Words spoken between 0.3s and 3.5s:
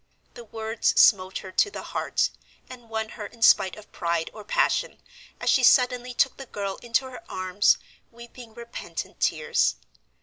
The words smote her to the heart and won her in